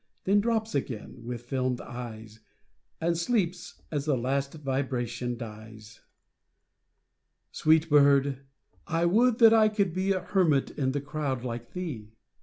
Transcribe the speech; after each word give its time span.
Then 0.23 0.39
drops 0.41 0.73
again 0.73 1.21
with 1.23 1.47
fdmed 1.47 1.79
eyes, 1.79 2.39
And 2.99 3.15
sleeps 3.15 3.83
as 3.91 4.05
the 4.05 4.17
last 4.17 4.51
vibration 4.55 5.37
dies. 5.37 5.99
a 5.99 7.45
(89) 7.51 7.51
Sweet 7.51 7.89
bird! 7.91 8.39
I 8.87 9.05
would 9.05 9.37
that 9.37 9.53
I 9.53 9.69
could 9.69 9.93
be 9.93 10.11
A 10.11 10.21
hermit 10.21 10.71
in 10.71 10.93
the 10.93 11.01
crowd 11.01 11.43
like 11.45 11.73
thee 11.73 12.13